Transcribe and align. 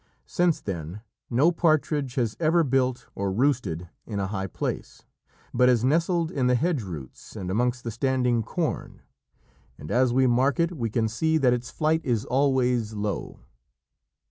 Since 0.25 0.61
then, 0.61 1.01
no 1.29 1.51
partridge 1.51 2.15
has 2.15 2.35
ever 2.39 2.63
built 2.63 3.05
or 3.13 3.31
roosted 3.31 3.87
in 4.07 4.19
a 4.19 4.25
high 4.25 4.47
place, 4.47 5.03
but 5.53 5.69
has 5.69 5.83
nestled 5.83 6.31
in 6.31 6.47
the 6.47 6.55
hedge 6.55 6.81
roots 6.81 7.35
and 7.35 7.51
amongst 7.51 7.83
the 7.83 7.91
standing 7.91 8.41
corn, 8.41 9.03
and 9.77 9.91
as 9.91 10.11
we 10.11 10.25
mark 10.25 10.59
it 10.59 10.75
we 10.75 10.89
can 10.89 11.07
see 11.07 11.37
that 11.37 11.53
its 11.53 11.69
flight 11.69 12.01
is 12.03 12.25
always 12.25 12.95
low. 12.95 13.41